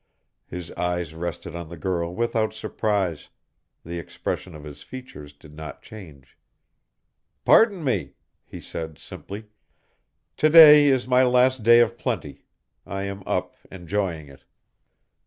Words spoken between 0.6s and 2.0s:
eyes rested on the